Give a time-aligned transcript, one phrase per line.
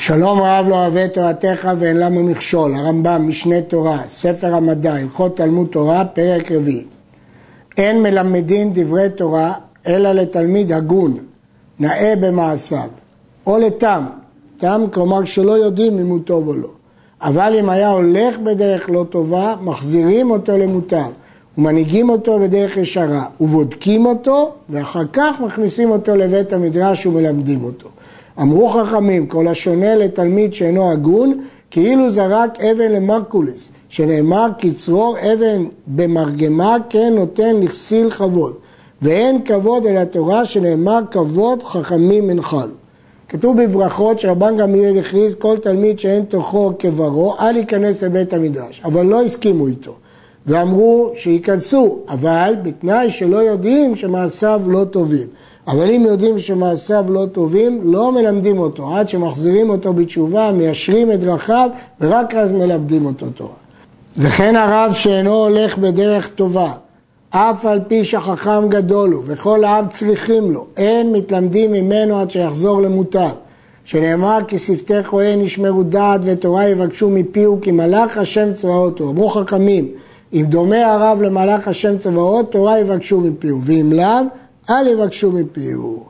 [0.00, 5.36] שלום רב לא אוהב את תורתך ואין למה מכשול, הרמב"ם, משנה תורה, ספר המדע, הלכות
[5.36, 6.84] תלמוד תורה, פרק רביעי.
[7.78, 9.52] אין מלמדין דברי תורה
[9.86, 11.16] אלא לתלמיד הגון,
[11.78, 12.88] נאה במעשיו,
[13.46, 14.04] או לתם,
[14.56, 16.70] תם כלומר שלא יודעים אם הוא טוב או לא.
[17.22, 21.10] אבל אם היה הולך בדרך לא טובה, מחזירים אותו למוטב,
[21.58, 27.88] ומנהיגים אותו בדרך ישרה, ובודקים אותו, ואחר כך מכניסים אותו לבית המדרש ומלמדים אותו.
[28.40, 36.76] אמרו חכמים, כל השונה לתלמיד שאינו הגון, כאילו זרק אבן למרקולס, שנאמר כצרור אבן במרגמה
[36.90, 38.54] כן נותן לכסיל כבוד,
[39.02, 42.68] ואין כבוד אל התורה שנאמר כבוד חכמים מנחל.
[43.28, 49.06] כתוב בברכות שרבן גמליאל הכריז כל תלמיד שאין תוכו כברו, אל ייכנס לבית המדרש, אבל
[49.06, 49.94] לא הסכימו איתו.
[50.46, 55.26] ואמרו שייכנסו, אבל בתנאי שלא יודעים שמעשיו לא טובים.
[55.68, 61.20] אבל אם יודעים שמעשיו לא טובים, לא מלמדים אותו, עד שמחזירים אותו בתשובה, מיישרים את
[61.20, 61.70] דרכיו,
[62.00, 63.50] ורק אז מלמדים אותו תורה.
[64.16, 66.72] וכן הרב שאינו הולך בדרך טובה,
[67.30, 72.82] אף על פי שחכם גדול הוא, וכל העם צריכים לו, אין מתלמדים ממנו עד שיחזור
[72.82, 73.28] למוטב.
[73.84, 79.10] שנאמר כי שפתי כהן ישמרו דעת ותורה יבקשו מפיהו כי מלאך השם צבאות הוא.
[79.10, 79.88] אמרו חכמים,
[80.32, 84.26] אם דומה הרב למלאך השם צבאות, תורה יבקשו מפיהו, ואם לאו,
[84.70, 86.04] אל יבקשו מפיהו.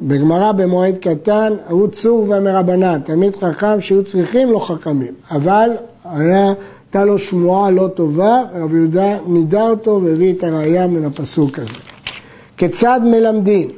[0.00, 5.70] בגמרא במועד קטן, הוא צור ומרבנן, תלמיד חכם שהיו צריכים לו חכמים, אבל
[6.04, 6.52] היה,
[6.86, 11.78] הייתה לו שמועה לא טובה, רבי יהודה נידה אותו והביא את הראייה מן הפסוק הזה.
[12.56, 13.70] כיצד מלמדים?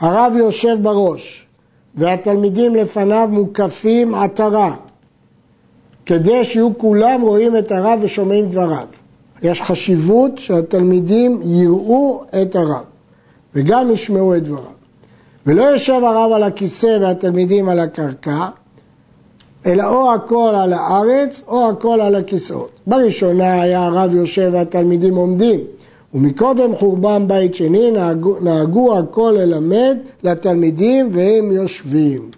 [0.00, 1.46] הרב יושב בראש
[1.94, 4.74] והתלמידים לפניו מוקפים עטרה
[6.06, 8.86] כדי שיהיו כולם רואים את הרב ושומעים דבריו.
[9.42, 12.84] יש חשיבות שהתלמידים יראו את הרב.
[13.54, 14.76] וגם ישמעו את דבריו.
[15.46, 18.46] ולא יושב הרב על הכיסא והתלמידים על הקרקע,
[19.66, 22.70] אלא או הכל על הארץ או הכל על הכיסאות.
[22.86, 25.60] בראשונה היה הרב יושב והתלמידים עומדים,
[26.14, 32.30] ומקודם חורבן בית שני נהגו, נהגו הכל ללמד לתלמידים והם יושבים.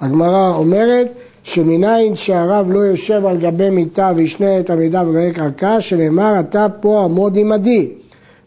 [0.00, 1.08] הגמרא אומרת
[1.46, 7.04] שמניין שהרב לא יושב על גבי מיטה וישנה את המידה בגבי קרקע, שנאמר אתה פה
[7.04, 7.88] עמוד עמדי.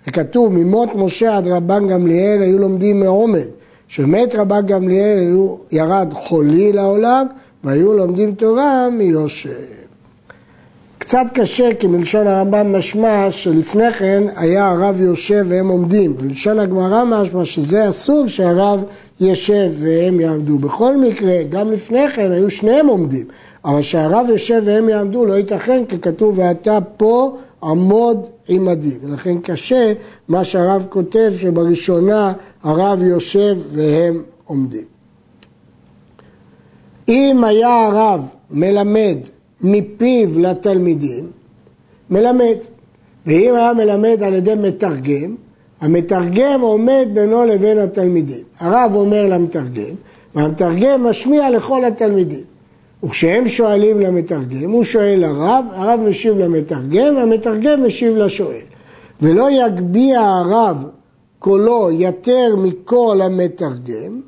[0.08, 3.48] וכתוב ממות משה עד רבן גמליאל היו לומדים מעומד,
[3.88, 7.28] שמת רבן גמליאל היו, ירד חולי לעולם
[7.64, 9.89] והיו לומדים תורה מיושב.
[11.10, 17.04] קצת קשה כי מלשון הרמב"ם משמע שלפני כן היה הרב יושב והם עומדים, ולשון הגמרא
[17.04, 18.84] משמע שזה אסור שהרב
[19.20, 20.58] יושב והם יעמדו.
[20.58, 23.26] בכל מקרה, גם לפני כן היו שניהם עומדים,
[23.66, 29.94] אבל שהרב יושב והם יעמדו לא ייתכן כי כתוב ואתה פה עמוד עמדי, ולכן קשה
[30.28, 32.34] מה שהרב כותב שבראשונה
[32.64, 34.86] הרב יושב והם עומדים.
[37.08, 38.22] אם היה הרב
[38.52, 39.18] מלמד
[39.62, 41.32] מפיו לתלמידים,
[42.10, 42.56] מלמד,
[43.26, 45.36] ואם היה מלמד על ידי מתרגם,
[45.82, 48.44] המתרגם עומד בינו לבין התלמידים.
[48.60, 49.96] הרב אומר למתרגם,
[50.36, 52.44] והמתרגם משמיע לכל התלמידים.
[53.04, 58.62] וכשהם שואלים למתרגם, הוא שואל לרב, הרב משיב למתרגם, והמתרגם משיב לשואל.
[59.22, 60.84] ולא יגביה הרב
[61.40, 64.22] קולו יותר מכל המתרגם,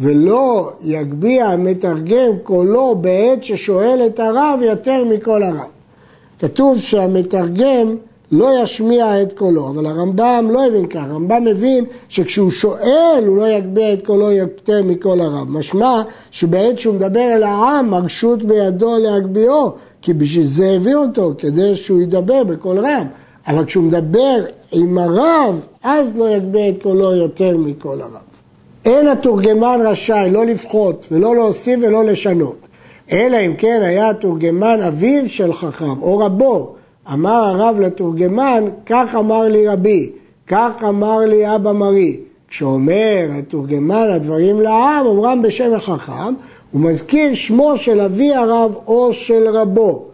[0.00, 5.70] ולא יגביה המתרגם קולו בעת ששואל את הרב יותר מכל הרב.
[6.38, 7.96] כתוב שהמתרגם
[8.32, 13.48] לא ישמיע את קולו, אבל הרמב"ם לא הבין ככה, הרמב"ם מבין שכשהוא שואל הוא לא
[13.48, 15.50] יגביה את קולו יותר מכל הרב.
[15.50, 19.72] משמע שבעת שהוא מדבר אל העם, הרשות בידו להגביהו,
[20.02, 23.06] כי בשביל זה הביא אותו, כדי שהוא ידבר בקול רם.
[23.46, 28.27] אבל כשהוא מדבר עם הרב, אז לא יגביה את קולו יותר מכל הרב.
[28.88, 32.68] אין התורגמן רשאי לא לפחות ולא להוסיף ולא לשנות,
[33.12, 36.74] אלא אם כן היה התורגמן אביו של חכם או רבו.
[37.12, 40.10] אמר הרב לתורגמן, כך אמר לי רבי,
[40.46, 42.20] כך אמר לי אבא מרי.
[42.48, 46.34] כשאומר התורגמן הדברים לעם, אומרם בשם החכם,
[46.72, 50.07] הוא מזכיר שמו של אבי הרב או של רבו.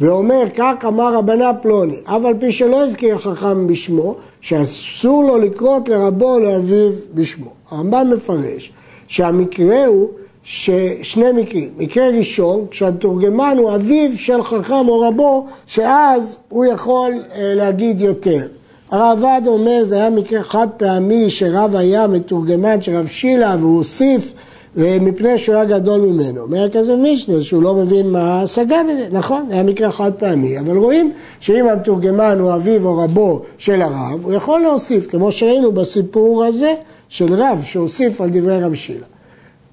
[0.00, 5.88] ואומר, כך אמר רבנה פלוני, אף על פי שלא הזכיר החכם בשמו, שאסור לו לקרות
[5.88, 7.50] לרבו או לאביו בשמו.
[7.70, 8.72] הרמב"ם מפרש
[9.08, 10.08] שהמקרה הוא
[10.42, 11.68] ששני מקרים.
[11.76, 18.46] מקרה ראשון, כשהתורגמן הוא אביו של חכם או רבו, שאז הוא יכול אה, להגיד יותר.
[18.90, 24.32] הרעב"ד אומר, זה היה מקרה חד פעמי שרב היה מתורגמן של רב שילה והוא הוסיף
[24.76, 26.40] מפני שהוא היה גדול ממנו.
[26.40, 30.76] אומר כזה מישנה שהוא לא מבין מה ההשגה בזה, נכון, היה מקרה חד פעמי, אבל
[30.76, 36.44] רואים שאם המתורגמן הוא אביו או רבו של הרב, הוא יכול להוסיף, כמו שראינו בסיפור
[36.44, 36.74] הזה
[37.08, 39.06] של רב שהוסיף על דברי רב שילה.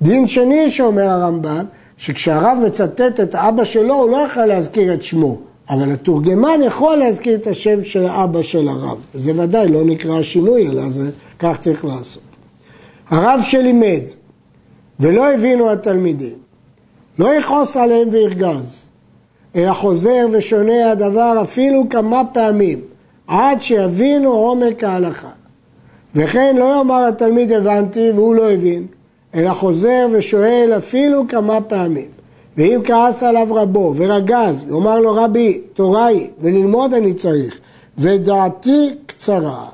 [0.02, 1.66] דין שני שאומר הרמב"ם,
[1.98, 5.40] שכשהרב מצטט את אבא שלו, הוא לא יכול להזכיר את שמו,
[5.70, 8.98] אבל התורגמן יכול להזכיר את השם של האבא של הרב.
[9.16, 11.10] וזה ודאי לא נקרא שינוי, אלא זה,
[11.40, 12.24] כך צריך לעשות.
[13.10, 14.02] הרב שלימד
[15.02, 16.36] ולא הבינו התלמידים,
[17.20, 18.86] לא יכעוס עליהם וירגז,
[19.56, 22.80] אלא חוזר ושונה הדבר אפילו כמה פעמים,
[23.28, 25.30] עד שיבינו עומק ההלכה.
[26.16, 28.88] וכן לא יאמר התלמיד הבנתי והוא לא הבין,
[29.36, 32.08] אלא חוזר ושואל אפילו כמה פעמים.
[32.58, 37.60] ואם כעס עליו רבו ורגז, יאמר לו רבי, תורה היא, וללמוד אני צריך,
[37.98, 39.66] ודעתי קצרה.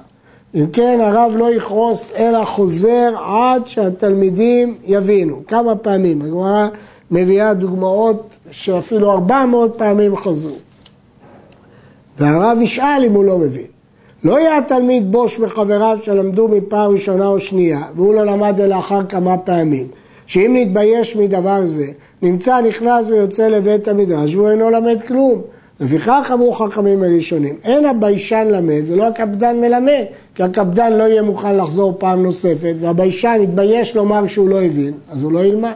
[0.58, 5.42] אם כן הרב לא יכעוס אלא חוזר עד שהתלמידים יבינו.
[5.48, 6.68] כמה פעמים, הגמרא
[7.12, 10.56] מביאה דוגמאות שאפילו 400 פעמים חזרו.
[12.18, 13.66] והרב ישאל אם הוא לא מבין.
[14.24, 19.04] לא יהיה התלמיד בוש בחבריו שלמדו מפעם ראשונה או שנייה, והוא לא למד אלא אחר
[19.04, 19.88] כמה פעמים,
[20.26, 21.88] שאם נתבייש מדבר זה,
[22.22, 25.42] נמצא, נכנס ויוצא לבית המדרש והוא אינו למד כלום.
[25.80, 30.04] לפיכך אמרו חכמים הראשונים, אין הביישן למד ולא הקפדן מלמד,
[30.36, 35.24] כי הקפדן לא יהיה מוכן לחזור פעם נוספת, והביישן יתבייש לומר שהוא לא הבין, אז
[35.24, 35.74] הוא לא ילמד.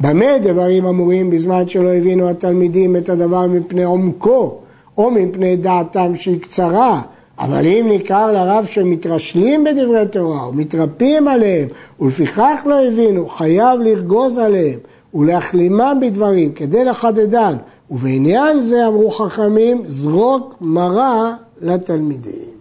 [0.00, 4.58] במה דברים אמורים בזמן שלא הבינו התלמידים את הדבר מפני עומקו,
[4.98, 7.00] או מפני דעתם שהיא קצרה,
[7.38, 11.68] אבל אם ניכר לרב שמתרשלים בדברי תורה ומתרפים עליהם
[12.00, 14.78] ולפיכך לא הבינו, חייב לרגוז עליהם
[15.14, 17.54] ולהחלימם בדברים כדי לחדדן
[17.90, 22.54] ובעניין זה אמרו חכמים זרוק מרה לתלמידים.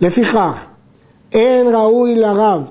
[0.00, 0.66] לפיכך
[1.32, 2.62] אין ראוי לרב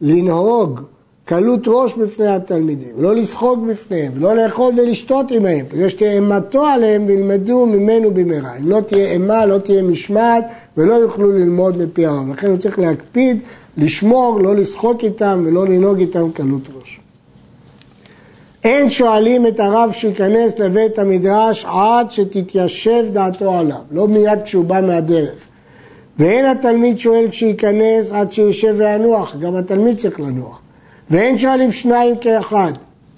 [0.00, 0.80] לנהוג
[1.24, 7.06] קלות ראש בפני התלמידים, ולא לשחוק בפניהם, ולא לאכול ולשתות עמהם, כדי שתהיה אימתו עליהם
[7.06, 8.56] וילמדו ממנו במהרה.
[8.56, 10.44] אם לא תהיה אימה, לא תהיה משמעת,
[10.76, 12.28] ולא יוכלו ללמוד בפי הרב.
[12.28, 13.38] לכן הוא צריך להקפיד,
[13.76, 17.00] לשמור, לא לשחוק איתם ולא לנהוג איתם קלות ראש.
[18.64, 24.80] אין שואלים את הרב שייכנס לבית המדרש עד שתתיישב דעתו עליו, לא מיד כשהוא בא
[24.80, 25.46] מהדרך.
[26.18, 30.58] ואין התלמיד שואל כשייכנס עד שישב וינוח, גם התלמיד צריך לנוח.
[31.10, 32.72] ואין שואלים שניים כאחד,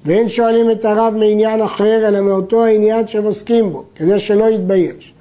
[0.04, 5.12] ואין שואלים את הרב מעניין אחר, אלא מאותו העניין שהם עוסקים בו, כדי שלא יתבייש.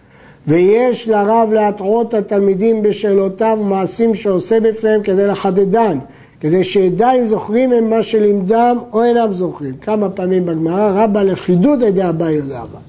[0.48, 5.98] ויש לרב להטעות התלמידים בשאלותיו ומעשים שעושה בפניהם כדי לחדדן,
[6.45, 9.74] כדי שידע אם זוכרים הם מה שלימדם או אינם זוכרים.
[9.81, 12.80] כמה פעמים בגמרא רבה לחידוד ידי אביי יודע אבא.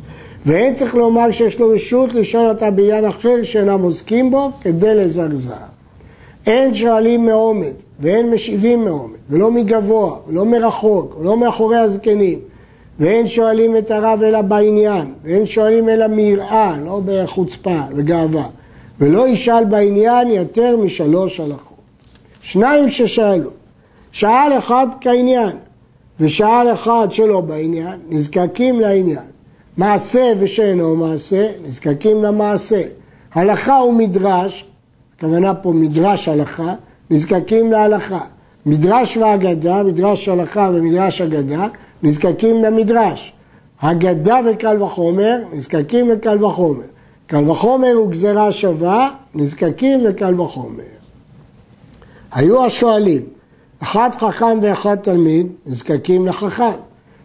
[0.46, 5.54] ואין צריך לומר שיש לו רשות לשאול אותה בעניין אחר שאינם עוסקים בו כדי לזרזר.
[6.46, 12.38] אין שואלים מעומד ואין משיבים מעומד ולא מגבוה ולא מרחוק ולא מאחורי הזקנים
[13.00, 18.46] ואין שואלים את הרב אלא בעניין ואין שואלים אלא מיראה, לא בחוצפה וגאווה
[19.00, 21.75] ולא ישאל בעניין יותר משלוש הלכות.
[22.46, 23.50] שניים ששאלו,
[24.12, 25.56] שאל אחד כעניין
[26.20, 29.26] ושאל אחד שלא בעניין, נזקקים לעניין.
[29.76, 32.82] מעשה ושאינו מעשה, נזקקים למעשה.
[33.34, 34.64] הלכה ומדרש,
[35.16, 36.74] הכוונה פה מדרש הלכה,
[37.10, 38.20] נזקקים להלכה.
[38.66, 41.66] מדרש ואגדה, מדרש הלכה ומדרש אגדה,
[42.02, 43.32] נזקקים למדרש.
[43.80, 46.86] הגדה וקל וחומר, נזקקים לקל וחומר.
[47.26, 50.95] קל וחומר הוא גזירה שווה, נזקקים לקל וחומר.
[52.32, 53.22] היו השואלים,
[53.82, 56.76] אחד חכם ואחד תלמיד, נזקקים לחכם.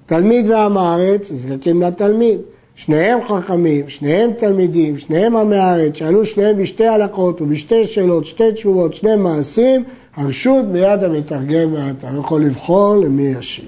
[0.06, 2.40] תלמיד ועם הארץ, נזקקים לתלמיד.
[2.76, 8.94] שניהם חכמים, שניהם תלמידים, שניהם עמי הארץ, שאלו שניהם בשתי הלכות ובשתי שאלות, שתי תשובות,
[8.94, 9.84] שני מעשים,
[10.16, 13.66] הרשות ביד המתרגם ואתה יכול לבחור למי ישיב.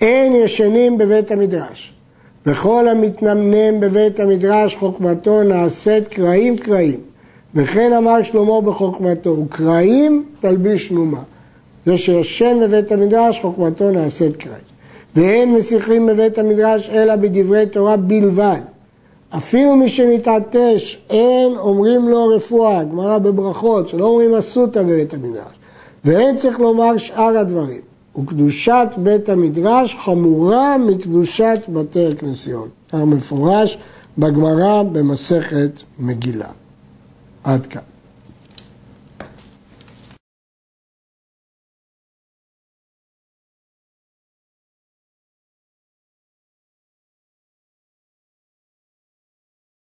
[0.00, 1.92] אין ישנים בבית המדרש,
[2.46, 7.00] וכל המתנמנם בבית המדרש חוכמתו נעשית קרעים קרעים.
[7.54, 11.22] וכן אמר שלמה בחוכמתו, וקרעים תלביש נומה.
[11.86, 14.74] זה שישן בבית המדרש, חוכמתו נעשית קרעים.
[15.16, 18.60] ואין משיחים בבית המדרש אלא בדברי תורה בלבד.
[19.36, 25.54] אפילו מי שמתעטש, אין אומרים לו רפואה, גמרא בברכות, שלא אומרים אסותא בבית המדרש.
[26.04, 27.80] ואין צריך לומר שאר הדברים.
[28.18, 32.68] וקדושת בית המדרש חמורה מקדושת בתי הכנסיות.
[32.92, 33.78] כך מפורש
[34.18, 36.48] בגמרא במסכת מגילה.
[37.44, 37.82] aadka.